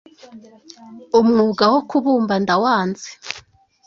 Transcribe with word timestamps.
umwuga 1.19 1.65
wo 1.73 1.79
kubumba 1.89 2.33
ndawanze" 2.43 3.09